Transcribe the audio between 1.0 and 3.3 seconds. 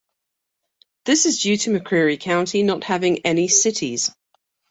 This is due to McCreary County not having